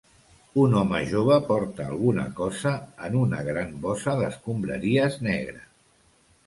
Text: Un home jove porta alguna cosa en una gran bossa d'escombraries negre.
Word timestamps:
Un 0.61 0.71
home 0.77 1.01
jove 1.11 1.37
porta 1.49 1.85
alguna 1.89 2.25
cosa 2.41 2.73
en 3.09 3.19
una 3.23 3.43
gran 3.51 3.77
bossa 3.87 4.19
d'escombraries 4.23 5.25
negre. 5.31 5.65